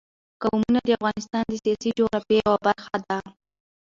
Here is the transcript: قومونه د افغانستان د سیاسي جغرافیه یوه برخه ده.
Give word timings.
قومونه 0.41 0.79
د 0.83 0.89
افغانستان 0.97 1.43
د 1.49 1.53
سیاسي 1.63 1.89
جغرافیه 1.97 2.39
یوه 2.45 2.57
برخه 2.67 2.97
ده. 3.07 3.17